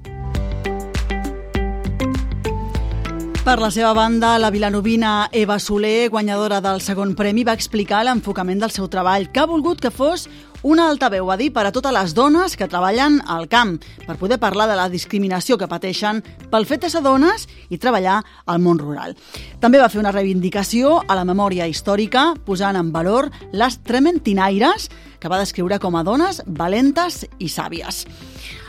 Per 3.48 3.62
la 3.62 3.70
seva 3.72 3.94
banda, 3.96 4.34
la 4.44 4.50
vilanovina 4.52 5.30
Eva 5.32 5.56
Soler, 5.58 6.10
guanyadora 6.12 6.58
del 6.60 6.82
segon 6.84 7.14
premi, 7.16 7.46
va 7.48 7.54
explicar 7.56 8.02
l'enfocament 8.04 8.60
del 8.60 8.74
seu 8.76 8.90
treball, 8.92 9.30
que 9.32 9.40
ha 9.40 9.48
volgut 9.48 9.80
que 9.80 9.88
fos 9.88 10.26
una 10.68 10.90
altaveu, 10.92 11.32
a 11.32 11.38
dir, 11.40 11.48
per 11.56 11.64
a 11.64 11.72
totes 11.72 11.96
les 11.96 12.12
dones 12.12 12.58
que 12.60 12.68
treballen 12.68 13.22
al 13.24 13.48
camp, 13.48 13.78
per 14.04 14.18
poder 14.20 14.36
parlar 14.44 14.68
de 14.68 14.76
la 14.76 14.90
discriminació 14.92 15.56
que 15.56 15.72
pateixen 15.72 16.20
pel 16.52 16.68
fet 16.68 16.84
de 16.84 16.92
ser 16.92 17.06
dones 17.08 17.48
i 17.72 17.80
treballar 17.80 18.20
al 18.52 18.60
món 18.60 18.84
rural. 18.84 19.16
També 19.64 19.80
va 19.80 19.88
fer 19.88 20.04
una 20.04 20.12
reivindicació 20.12 20.98
a 21.08 21.16
la 21.16 21.24
memòria 21.24 21.72
històrica, 21.72 22.34
posant 22.44 22.76
en 22.76 22.92
valor 22.92 23.32
les 23.56 23.80
trementinaires, 23.80 24.92
que 25.24 25.32
va 25.32 25.40
descriure 25.40 25.80
com 25.80 25.96
a 25.96 26.04
dones 26.04 26.44
valentes 26.48 27.24
i 27.40 27.48
sàvies. 27.48 28.04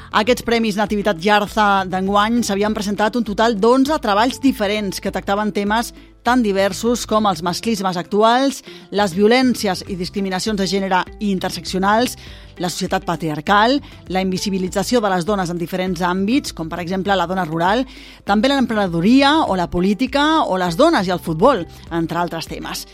Aquests 0.09 0.41
Premis 0.41 0.79
Nativitat 0.81 1.19
Jarza 1.21 1.85
d'enguany 1.85 2.39
s'havien 2.47 2.73
presentat 2.73 3.17
un 3.19 3.27
total 3.29 3.59
d'11 3.61 3.99
treballs 4.01 4.39
diferents 4.41 5.03
que 5.05 5.13
tractaven 5.13 5.53
temes 5.53 5.91
tan 6.25 6.41
diversos 6.43 7.05
com 7.09 7.29
els 7.29 7.43
masclismes 7.45 7.97
actuals, 8.01 8.63
les 8.91 9.13
violències 9.13 9.85
i 9.85 9.99
discriminacions 10.01 10.57
de 10.57 10.67
gènere 10.67 11.03
i 11.21 11.29
interseccionals, 11.29 12.17
la 12.57 12.73
societat 12.73 13.05
patriarcal, 13.05 13.77
la 14.09 14.25
invisibilització 14.25 15.05
de 15.05 15.13
les 15.13 15.29
dones 15.29 15.53
en 15.53 15.61
diferents 15.61 16.01
àmbits, 16.01 16.57
com 16.57 16.73
per 16.73 16.81
exemple 16.81 17.17
la 17.17 17.29
dona 17.29 17.45
rural, 17.45 17.85
també 18.25 18.49
l'emprenedoria 18.49 19.45
o 19.45 19.61
la 19.61 19.69
política 19.69 20.45
o 20.49 20.57
les 20.57 20.77
dones 20.77 21.07
i 21.07 21.13
el 21.13 21.21
futbol, 21.21 21.67
entre 21.93 22.25
altres 22.25 22.49
temes. 22.49 22.87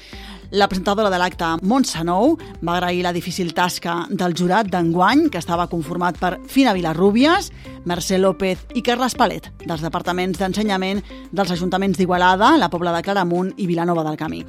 La 0.54 0.68
presentadora 0.68 1.10
de 1.10 1.18
l'acte, 1.18 1.46
Montse 1.66 2.04
Nou, 2.06 2.36
va 2.62 2.76
agrair 2.76 3.00
la 3.02 3.10
difícil 3.12 3.48
tasca 3.56 4.04
del 4.06 4.36
jurat 4.38 4.68
d'enguany, 4.70 5.24
que 5.26 5.40
estava 5.42 5.66
conformat 5.66 6.20
per 6.20 6.36
Fina 6.46 6.70
Vilarrúbies, 6.76 7.48
Mercè 7.90 8.20
López 8.22 8.62
i 8.78 8.84
Carles 8.86 9.18
Palet, 9.18 9.48
dels 9.64 9.82
departaments 9.82 10.38
d'ensenyament 10.38 11.02
dels 11.34 11.50
ajuntaments 11.56 11.98
d'Igualada, 11.98 12.52
la 12.54 12.70
Pobla 12.70 12.94
de 12.94 13.02
Claramunt 13.02 13.50
i 13.58 13.66
Vilanova 13.66 14.06
del 14.06 14.20
Camí. 14.20 14.44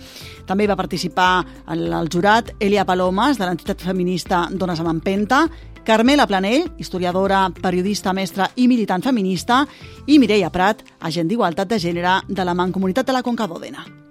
També 0.45 0.69
va 0.69 0.77
participar 0.77 1.41
en 1.65 1.89
el 1.89 2.13
jurat 2.13 2.53
Elia 2.59 2.85
Palomes, 2.85 3.41
de 3.41 3.50
l'entitat 3.50 3.81
feminista 3.81 4.45
Dones 4.53 4.85
amb 4.85 4.93
Empenta, 4.93 5.47
Carmela 5.89 6.29
Planell, 6.29 6.69
historiadora, 6.77 7.47
periodista, 7.50 8.13
mestra 8.13 8.51
i 8.53 8.69
militant 8.69 9.01
feminista, 9.01 9.63
i 10.05 10.21
Mireia 10.21 10.53
Prat, 10.53 10.85
agent 11.01 11.33
d'Igualtat 11.33 11.74
de 11.74 11.81
Gènere 11.81 12.19
de 12.29 12.45
la 12.45 12.53
Mancomunitat 12.53 13.09
de 13.09 13.17
la 13.17 13.25
Conca 13.25 13.50
d'Òdena. 13.50 14.04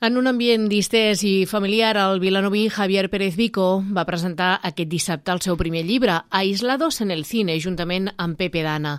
En 0.00 0.16
un 0.16 0.24
ambient 0.30 0.62
distès 0.72 1.20
i 1.28 1.44
familiar, 1.44 1.90
el 2.00 2.22
vilanoví 2.22 2.62
Javier 2.72 3.10
Pérez 3.12 3.34
Vico 3.36 3.82
va 3.92 4.06
presentar 4.08 4.54
aquest 4.64 4.88
dissabte 4.88 5.28
el 5.28 5.42
seu 5.44 5.58
primer 5.60 5.82
llibre, 5.84 6.14
Aislados 6.30 7.02
en 7.04 7.10
el 7.12 7.26
cine, 7.28 7.58
juntament 7.60 8.08
amb 8.16 8.38
Pepe 8.40 8.62
Dana. 8.64 8.94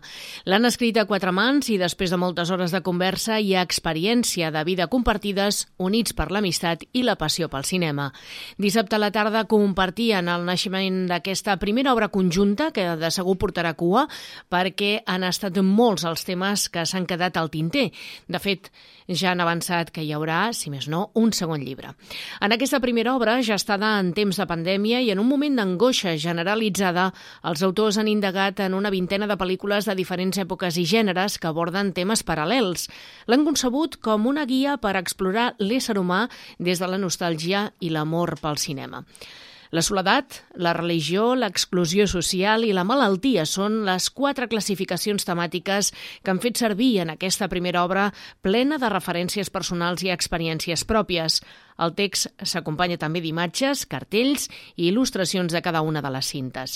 L'han 0.46 0.70
escrit 0.70 1.00
a 1.02 1.08
quatre 1.10 1.34
mans 1.34 1.72
i 1.74 1.80
després 1.82 2.14
de 2.14 2.20
moltes 2.22 2.52
hores 2.54 2.70
de 2.70 2.84
conversa 2.86 3.40
i 3.42 3.56
experiència 3.58 4.52
de 4.54 4.62
vida 4.62 4.86
compartides, 4.94 5.64
units 5.82 6.14
per 6.14 6.30
l'amistat 6.30 6.86
i 6.94 7.02
la 7.02 7.18
passió 7.18 7.50
pel 7.50 7.66
cinema. 7.66 8.12
Dissabte 8.62 9.00
a 9.00 9.02
la 9.02 9.10
tarda 9.10 9.48
compartien 9.50 10.30
el 10.30 10.46
naixement 10.46 11.08
d'aquesta 11.10 11.58
primera 11.58 11.96
obra 11.98 12.12
conjunta 12.14 12.70
que 12.70 12.86
de 13.02 13.10
segur 13.10 13.40
portarà 13.42 13.74
cua 13.74 14.06
perquè 14.54 15.00
han 15.10 15.26
estat 15.26 15.58
molts 15.66 16.06
els 16.06 16.30
temes 16.30 16.70
que 16.70 16.86
s'han 16.86 17.10
quedat 17.10 17.42
al 17.42 17.50
tinter. 17.50 17.90
De 18.30 18.38
fet, 18.38 18.70
ja 19.10 19.34
han 19.34 19.42
avançat 19.42 19.90
que 19.90 20.06
hi 20.06 20.14
haurà, 20.14 20.52
si 20.54 20.70
més 20.70 20.91
un 21.14 21.32
segon 21.34 21.64
llibre. 21.64 21.94
En 22.42 22.52
aquesta 22.56 22.80
primera 22.84 23.16
obra, 23.16 23.38
ja 23.44 23.58
estada 23.60 23.94
en 24.00 24.12
temps 24.18 24.38
de 24.38 24.48
pandèmia 24.48 25.02
i 25.02 25.12
en 25.14 25.22
un 25.24 25.30
moment 25.30 25.56
d'angoixa 25.58 26.16
generalitzada, 26.22 27.10
els 27.48 27.64
autors 27.64 28.00
han 28.02 28.10
indagat 28.12 28.60
en 28.66 28.76
una 28.78 28.92
vintena 28.94 29.28
de 29.30 29.38
pel·lícules 29.40 29.88
de 29.88 29.96
diferents 29.96 30.38
èpoques 30.42 30.78
i 30.78 30.88
gèneres 30.88 31.38
que 31.40 31.50
aborden 31.50 31.94
temes 31.94 32.26
paral·lels. 32.28 32.90
L'han 33.28 33.46
concebut 33.48 34.00
com 34.02 34.28
una 34.28 34.46
guia 34.46 34.78
per 34.82 34.98
explorar 35.00 35.54
l'ésser 35.60 35.98
humà 36.00 36.28
des 36.60 36.82
de 36.82 36.90
la 36.92 37.00
nostàlgia 37.02 37.70
i 37.80 37.90
l'amor 37.90 38.38
pel 38.42 38.60
cinema. 38.62 39.06
La 39.72 39.80
soledat, 39.80 40.42
la 40.60 40.74
religió, 40.76 41.30
l'exclusió 41.40 42.04
social 42.12 42.66
i 42.68 42.74
la 42.76 42.84
malaltia 42.84 43.46
són 43.48 43.86
les 43.88 44.10
quatre 44.12 44.50
classificacions 44.52 45.24
temàtiques 45.24 45.94
que 45.96 46.34
han 46.34 46.42
fet 46.44 46.60
servir 46.60 46.98
en 47.06 47.14
aquesta 47.14 47.48
primera 47.48 47.86
obra 47.88 48.10
plena 48.44 48.82
de 48.82 48.90
referències 48.92 49.48
personals 49.48 50.04
i 50.04 50.12
experiències 50.12 50.84
pròpies. 50.84 51.40
El 51.80 51.96
text 51.96 52.28
s'acompanya 52.44 53.00
també 53.00 53.24
d'imatges, 53.24 53.86
cartells 53.88 54.50
i 54.76 54.90
il·lustracions 54.92 55.56
de 55.56 55.64
cada 55.64 55.86
una 55.88 56.04
de 56.04 56.12
les 56.12 56.28
cintes. 56.36 56.76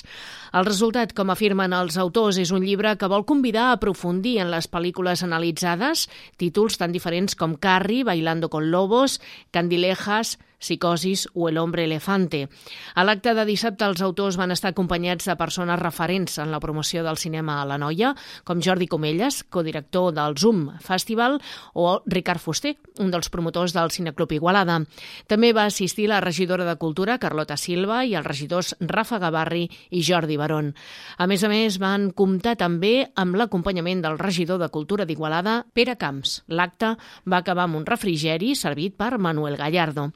El 0.56 0.64
resultat, 0.66 1.12
com 1.12 1.36
afirmen 1.36 1.76
els 1.76 2.00
autors, 2.00 2.40
és 2.40 2.56
un 2.56 2.64
llibre 2.64 2.96
que 2.96 3.12
vol 3.12 3.28
convidar 3.28 3.74
a 3.74 3.76
aprofundir 3.76 4.40
en 4.40 4.56
les 4.56 4.72
pel·lícules 4.72 5.28
analitzades, 5.28 6.08
títols 6.40 6.80
tan 6.80 6.96
diferents 6.96 7.36
com 7.36 7.60
Carrie, 7.60 8.08
Bailando 8.08 8.50
con 8.50 8.72
Lobos, 8.72 9.20
Candilejas, 9.52 10.38
Psicosis 10.66 11.28
o 11.34 11.48
El 11.50 11.60
hombre 11.62 11.86
elefante. 11.86 12.48
A 12.96 13.06
l'acte 13.06 13.36
de 13.38 13.46
dissabte 13.46 13.86
els 13.86 14.02
autors 14.02 14.38
van 14.42 14.52
estar 14.52 14.74
acompanyats 14.74 15.30
de 15.30 15.38
persones 15.38 15.80
referents 15.80 16.40
en 16.42 16.52
la 16.52 16.60
promoció 16.60 17.04
del 17.06 17.22
cinema 17.22 17.62
a 17.62 17.68
la 17.70 17.78
noia, 17.78 18.16
com 18.44 18.64
Jordi 18.66 18.88
Comelles, 18.90 19.44
codirector 19.46 20.12
del 20.16 20.38
Zoom 20.42 20.66
Festival, 20.82 21.40
o 21.74 22.02
Ricard 22.06 22.42
Fuster, 22.42 22.76
un 23.00 23.12
dels 23.14 23.30
promotors 23.30 23.76
del 23.76 23.92
Cineclub 23.94 24.34
Igualada. 24.36 24.80
També 25.28 25.52
va 25.54 25.68
assistir 25.70 26.08
la 26.10 26.22
regidora 26.24 26.66
de 26.66 26.78
Cultura, 26.82 27.20
Carlota 27.22 27.58
Silva, 27.58 28.04
i 28.06 28.16
els 28.18 28.26
regidors 28.26 28.74
Rafa 28.80 29.20
Gavarri 29.22 29.68
i 29.92 30.04
Jordi 30.04 30.38
Barón. 30.42 30.74
A 31.18 31.28
més 31.28 31.44
a 31.44 31.52
més, 31.52 31.80
van 31.82 32.10
comptar 32.12 32.56
també 32.60 33.10
amb 33.16 33.38
l'acompanyament 33.38 34.02
del 34.04 34.20
regidor 34.20 34.60
de 34.62 34.72
Cultura 34.74 35.06
d'Igualada, 35.06 35.62
Pere 35.74 35.98
Camps. 36.00 36.42
L'acte 36.48 36.96
va 37.30 37.42
acabar 37.42 37.68
amb 37.68 37.82
un 37.82 37.86
refrigeri 37.86 38.56
servit 38.56 38.96
per 38.98 39.18
Manuel 39.20 39.58
Gallardo. 39.60 40.12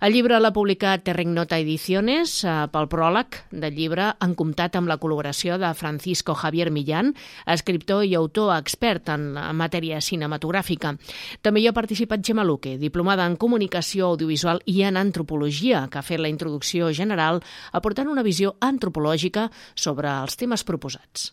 El 0.00 0.14
llibre 0.14 0.38
l'ha 0.40 0.52
publicat 0.54 1.02
Terrengnota 1.04 1.58
Ediciones. 1.60 2.40
Eh, 2.44 2.54
pel 2.72 2.88
pròleg 2.92 3.38
del 3.50 3.74
llibre 3.76 4.10
han 4.18 4.34
comptat 4.38 4.78
amb 4.78 4.90
la 4.90 4.98
col·laboració 5.00 5.58
de 5.60 5.72
Francisco 5.74 6.34
Javier 6.34 6.70
Millán, 6.70 7.14
escriptor 7.46 8.04
i 8.04 8.14
autor 8.18 8.54
expert 8.56 9.10
en 9.12 9.34
matèria 9.58 10.00
cinematogràfica. 10.00 10.94
També 11.42 11.60
hi 11.64 11.68
ha 11.68 11.76
participat 11.76 12.24
Gemma 12.26 12.44
Luque, 12.44 12.76
diplomada 12.78 13.26
en 13.26 13.36
comunicació 13.36 14.12
audiovisual 14.14 14.62
i 14.66 14.82
en 14.88 14.96
antropologia, 15.00 15.86
que 15.90 16.00
ha 16.00 16.06
fet 16.06 16.20
la 16.20 16.32
introducció 16.32 16.92
general 16.94 17.42
aportant 17.72 18.08
una 18.08 18.26
visió 18.26 18.56
antropològica 18.60 19.50
sobre 19.74 20.10
els 20.22 20.36
temes 20.40 20.64
proposats. 20.64 21.32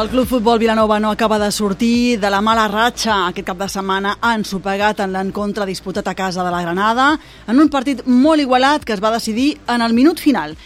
El 0.00 0.08
Club 0.08 0.26
Futbol 0.26 0.58
Vilanova 0.58 0.98
no 0.98 1.10
acaba 1.10 1.38
de 1.38 1.52
sortir 1.52 2.18
de 2.18 2.30
la 2.30 2.40
mala 2.40 2.66
ratxa. 2.68 3.26
Aquest 3.28 3.44
cap 3.44 3.58
de 3.60 3.66
setmana 3.68 4.14
han 4.24 4.46
sopegat 4.48 5.02
en 5.04 5.12
l'encontre 5.12 5.66
disputat 5.68 6.08
a 6.08 6.14
casa 6.16 6.40
de 6.40 6.48
la 6.54 6.62
Granada 6.62 7.18
en 7.46 7.60
un 7.60 7.68
partit 7.68 8.00
molt 8.06 8.40
igualat 8.40 8.86
que 8.86 8.94
es 8.94 9.02
va 9.04 9.10
decidir 9.12 9.58
en 9.68 9.84
el 9.84 9.92
minut 9.92 10.16
final. 10.16 10.56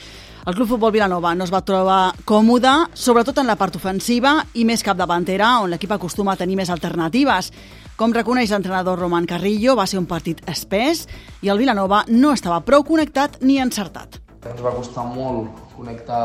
El 0.46 0.54
Club 0.54 0.68
Futbol 0.68 0.94
Vilanova 0.94 1.34
no 1.34 1.42
es 1.42 1.50
va 1.50 1.64
trobar 1.66 2.14
còmode, 2.24 2.76
sobretot 2.94 3.42
en 3.42 3.50
la 3.50 3.58
part 3.58 3.74
ofensiva 3.74 4.36
i 4.54 4.62
més 4.62 4.86
cap 4.86 5.02
davantera, 5.02 5.56
on 5.66 5.74
l'equip 5.74 5.98
acostuma 5.98 6.36
a 6.36 6.38
tenir 6.38 6.54
més 6.54 6.70
alternatives. 6.70 7.50
Com 7.96 8.14
reconeix 8.14 8.54
l'entrenador 8.54 9.02
Roman 9.02 9.26
Carrillo, 9.26 9.74
va 9.74 9.90
ser 9.90 9.98
un 9.98 10.06
partit 10.06 10.46
espès 10.46 11.08
i 11.42 11.50
el 11.50 11.58
Vilanova 11.58 12.04
no 12.06 12.30
estava 12.30 12.62
prou 12.62 12.86
connectat 12.86 13.42
ni 13.42 13.58
encertat. 13.58 14.20
Ens 14.46 14.62
va 14.62 14.78
costar 14.78 15.10
molt 15.10 15.74
connectar 15.74 16.24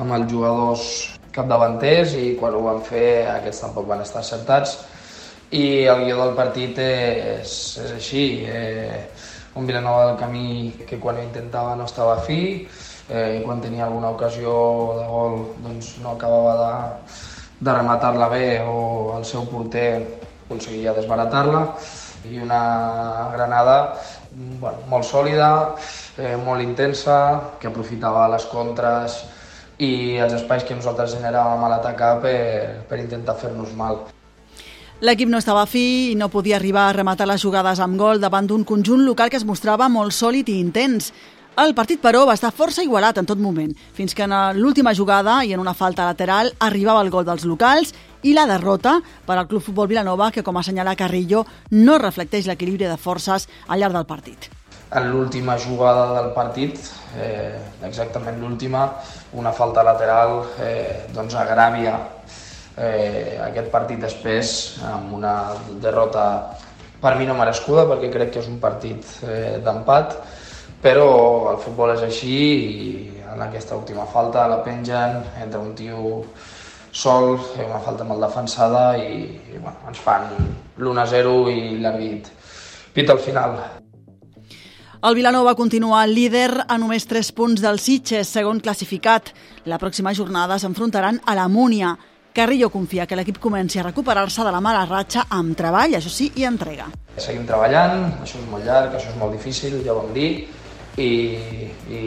amb 0.00 0.16
els 0.16 0.30
jugadors 0.32 1.19
capdavanters 1.34 2.14
i 2.18 2.34
quan 2.38 2.54
ho 2.54 2.62
van 2.66 2.80
fer 2.86 3.26
aquests 3.38 3.64
tampoc 3.66 3.88
van 3.90 4.02
estar 4.04 4.22
acertats 4.24 4.78
i 5.50 5.86
el 5.90 6.04
guió 6.04 6.20
del 6.20 6.36
partit 6.38 6.78
és, 6.78 7.54
és 7.82 7.92
així 7.96 8.24
eh, 8.46 9.00
un 9.58 9.66
Vilanova 9.66 10.06
del 10.10 10.20
Camí 10.20 10.72
que 10.86 10.98
quan 11.02 11.18
ho 11.18 11.24
intentava 11.24 11.74
no 11.78 11.88
estava 11.90 12.20
fi 12.26 12.40
eh, 13.10 13.42
quan 13.44 13.60
tenia 13.60 13.86
alguna 13.86 14.12
ocasió 14.14 14.52
de 14.98 15.06
gol 15.10 15.38
doncs 15.64 15.96
no 16.02 16.14
acabava 16.14 16.54
de, 16.60 16.74
de 17.66 17.74
rematar-la 17.74 18.28
bé 18.30 18.44
o 18.62 19.16
el 19.18 19.26
seu 19.26 19.44
porter 19.50 19.90
aconseguia 20.46 20.94
desbaratar-la. 20.94 21.66
I 22.30 22.38
una 22.44 22.62
Granada 23.32 23.76
bueno, 24.32 24.78
molt 24.88 25.06
sòlida, 25.08 25.50
eh, 26.18 26.36
molt 26.36 26.62
intensa, 26.62 27.56
que 27.60 27.68
aprofitava 27.68 28.28
les 28.28 28.46
contres 28.46 29.22
i 29.80 30.18
els 30.20 30.34
espais 30.36 30.64
que 30.66 30.76
nosaltres 30.76 31.14
generàvem 31.16 31.64
a 31.64 31.70
l'atacar 31.72 32.14
per, 32.22 32.38
per 32.88 33.00
intentar 33.00 33.36
fer-nos 33.40 33.72
mal. 33.76 34.02
L'equip 35.00 35.30
no 35.32 35.38
estava 35.40 35.64
fi 35.64 36.12
i 36.12 36.16
no 36.20 36.28
podia 36.28 36.58
arribar 36.58 36.90
a 36.90 36.92
rematar 36.92 37.24
les 37.30 37.40
jugades 37.40 37.80
amb 37.80 37.96
gol 37.96 38.20
davant 38.20 38.46
d'un 38.46 38.66
conjunt 38.68 39.00
local 39.06 39.32
que 39.32 39.40
es 39.40 39.48
mostrava 39.48 39.88
molt 39.88 40.12
sòlid 40.12 40.52
i 40.52 40.58
intens. 40.60 41.08
El 41.56 41.72
partit, 41.74 41.98
però, 42.04 42.26
va 42.28 42.36
estar 42.36 42.52
força 42.52 42.84
igualat 42.84 43.18
en 43.18 43.26
tot 43.26 43.40
moment, 43.40 43.72
fins 43.96 44.14
que 44.14 44.28
en 44.28 44.36
l'última 44.60 44.92
jugada 44.94 45.40
i 45.44 45.54
en 45.56 45.64
una 45.64 45.74
falta 45.74 46.04
lateral 46.04 46.52
arribava 46.60 47.00
el 47.00 47.10
gol 47.10 47.24
dels 47.24 47.48
locals 47.48 47.96
i 48.22 48.36
la 48.36 48.46
derrota 48.46 48.98
per 49.26 49.38
al 49.38 49.48
Club 49.48 49.64
Futbol 49.64 49.88
Vilanova, 49.88 50.30
que, 50.30 50.44
com 50.44 50.60
assenyala 50.60 50.96
Carrillo, 50.96 51.46
no 51.72 51.98
reflecteix 51.98 52.46
l'equilibri 52.46 52.84
de 52.84 53.00
forces 53.00 53.48
al 53.68 53.80
llarg 53.80 53.96
del 53.96 54.08
partit. 54.08 54.52
En 54.90 55.06
l'última 55.06 55.54
jugada 55.54 56.16
del 56.16 56.32
partit, 56.34 56.78
eh, 57.14 57.58
exactament 57.86 58.40
l'última, 58.42 58.88
una 59.38 59.52
falta 59.52 59.84
lateral 59.86 60.40
eh, 60.58 61.06
doncs 61.14 61.36
agràvia 61.38 61.94
eh, 62.74 63.38
aquest 63.44 63.70
partit 63.70 64.00
després 64.02 64.52
amb 64.90 65.14
una 65.14 65.34
derrota 65.82 66.24
per 67.00 67.14
mi 67.16 67.28
no 67.28 67.36
merescuda 67.38 67.86
perquè 67.86 68.10
crec 68.12 68.32
que 68.34 68.42
és 68.42 68.48
un 68.50 68.58
partit 68.62 69.06
eh, 69.22 69.58
d'empat 69.62 70.16
però 70.82 71.10
el 71.52 71.60
futbol 71.62 71.94
és 71.94 72.02
així 72.06 72.38
i 72.40 72.88
en 73.30 73.44
aquesta 73.46 73.76
última 73.76 74.06
falta 74.10 74.48
la 74.50 74.62
pengen 74.64 75.20
entre 75.42 75.60
un 75.60 75.74
tio 75.78 76.24
sol, 76.90 77.36
una 77.54 77.78
falta 77.84 78.04
mal 78.04 78.20
defensada 78.26 78.96
i, 78.98 79.22
i 79.54 79.58
bueno, 79.58 79.76
ens 79.86 80.00
fan 80.02 80.26
l'1-0 80.80 81.36
i 81.52 81.60
l'àrbit 81.78 82.32
pita 82.96 83.14
al 83.14 83.22
final. 83.22 83.60
El 85.02 85.14
Vilanova 85.14 85.54
continua 85.56 86.02
líder 86.04 86.66
a 86.68 86.76
només 86.76 87.06
3 87.08 87.30
punts 87.32 87.62
del 87.64 87.78
Sitges, 87.80 88.28
segon 88.28 88.58
classificat. 88.60 89.30
La 89.64 89.78
pròxima 89.80 90.12
jornada 90.12 90.58
s'enfrontaran 90.60 91.22
a 91.24 91.32
la 91.38 91.46
Múnia. 91.48 91.94
Carrillo 92.36 92.68
confia 92.68 93.06
que 93.08 93.16
l'equip 93.16 93.38
comenci 93.40 93.78
a 93.80 93.86
recuperar-se 93.86 94.44
de 94.44 94.50
la 94.52 94.60
mala 94.60 94.82
ratxa 94.84 95.22
amb 95.32 95.56
treball, 95.56 95.94
això 95.96 96.12
sí, 96.12 96.26
i 96.36 96.44
entrega. 96.44 96.90
Seguim 97.16 97.46
treballant, 97.48 98.04
això 98.20 98.42
és 98.42 98.50
molt 98.50 98.68
llarg, 98.68 98.98
això 98.98 99.08
és 99.08 99.16
molt 99.16 99.32
difícil, 99.38 99.78
ja 99.86 99.94
ho 99.94 100.02
vam 100.02 100.12
dir, 100.12 100.28
i, 101.00 101.08
i 101.88 102.02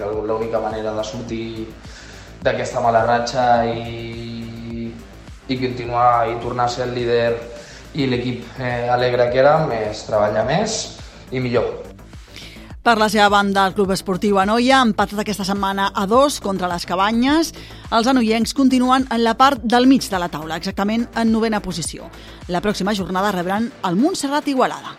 l'única 0.00 0.62
manera 0.64 0.94
de 0.96 1.04
sortir 1.04 1.66
d'aquesta 2.40 2.80
mala 2.80 3.04
ratxa 3.04 3.44
i, 3.68 4.88
i 5.52 5.60
continuar 5.60 6.30
i 6.32 6.40
tornar 6.40 6.64
a 6.64 6.74
ser 6.78 6.88
el 6.88 6.96
líder 6.96 7.28
i 7.92 8.08
l'equip 8.08 8.56
eh, 8.56 8.88
alegre 8.88 9.28
que 9.28 9.44
érem 9.44 9.68
és 9.82 10.06
treballar 10.08 10.48
més 10.48 10.80
i 11.28 11.44
millor. 11.44 11.87
Per 12.82 12.94
la 12.96 13.08
seva 13.12 13.28
banda, 13.28 13.66
el 13.66 13.74
Club 13.74 13.90
Esportiu 13.92 14.38
Anoia 14.40 14.78
ha 14.78 14.86
empatat 14.86 15.20
aquesta 15.20 15.44
setmana 15.44 15.90
a 15.94 16.06
dos 16.06 16.38
contra 16.40 16.70
les 16.70 16.86
Cabanyes. 16.88 17.52
Els 17.90 18.08
anoiencs 18.08 18.54
continuen 18.54 19.08
en 19.10 19.24
la 19.24 19.34
part 19.36 19.64
del 19.64 19.88
mig 19.90 20.08
de 20.08 20.20
la 20.22 20.30
taula, 20.32 20.56
exactament 20.56 21.08
en 21.14 21.32
novena 21.34 21.60
posició. 21.60 22.08
La 22.48 22.62
pròxima 22.64 22.94
jornada 22.94 23.34
rebran 23.34 23.72
el 23.84 23.98
Montserrat 23.98 24.48
Igualada. 24.48 24.96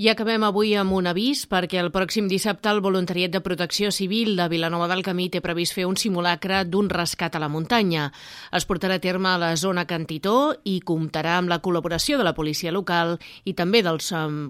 I 0.00 0.06
acabem 0.08 0.40
avui 0.46 0.70
amb 0.80 0.94
un 0.96 1.04
avís 1.10 1.42
perquè 1.44 1.76
el 1.76 1.90
pròxim 1.92 2.24
dissabte 2.24 2.70
el 2.72 2.78
Voluntariat 2.80 3.34
de 3.34 3.42
Protecció 3.44 3.90
Civil 3.92 4.30
de 4.38 4.46
Vilanova 4.48 4.86
del 4.88 5.02
Camí 5.04 5.26
té 5.28 5.42
previst 5.44 5.74
fer 5.76 5.84
un 5.84 5.98
simulacre 6.00 6.62
d'un 6.64 6.88
rescat 6.88 7.36
a 7.36 7.42
la 7.42 7.50
muntanya. 7.52 8.06
Es 8.56 8.64
portarà 8.64 8.96
a 8.96 9.02
terme 9.04 9.28
a 9.28 9.36
la 9.36 9.50
zona 9.60 9.84
Cantitó 9.84 10.54
i 10.64 10.78
comptarà 10.80 11.34
amb 11.36 11.52
la 11.52 11.58
col·laboració 11.60 12.16
de 12.16 12.24
la 12.24 12.32
policia 12.32 12.72
local 12.72 13.18
i 13.44 13.52
també 13.52 13.82
del 13.84 14.00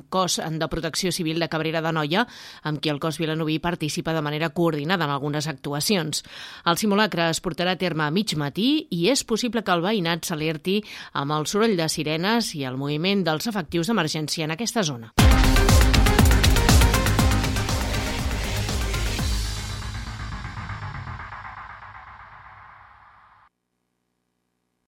cos 0.09 0.39
de 0.39 0.69
protecció 0.71 1.11
civil 1.11 1.43
de 1.43 1.51
Cabrera 1.51 1.83
de 1.83 1.95
Noia, 1.99 2.29
amb 2.63 2.79
qui 2.79 2.95
el 2.95 3.03
cos 3.03 3.19
vilanoví 3.19 3.59
participa 3.59 4.15
de 4.15 4.23
manera 4.23 4.53
coordinada 4.55 5.11
en 5.11 5.17
algunes 5.17 5.51
actuacions. 5.51 6.23
El 6.65 6.79
simulacre 6.79 7.27
es 7.27 7.43
portarà 7.43 7.75
a 7.75 7.81
terme 7.83 8.07
a 8.07 8.13
mig 8.15 8.37
matí 8.39 8.87
i 8.87 9.09
és 9.11 9.27
possible 9.27 9.67
que 9.67 9.75
el 9.75 9.83
veïnat 9.83 10.31
s'alerti 10.31 10.79
amb 11.11 11.35
el 11.41 11.51
soroll 11.51 11.75
de 11.75 11.91
sirenes 11.91 12.55
i 12.55 12.63
el 12.71 12.79
moviment 12.79 13.27
dels 13.27 13.51
efectius 13.51 13.91
d'emergència 13.91 14.47
en 14.47 14.55
aquesta 14.55 14.87
zona. 14.87 15.11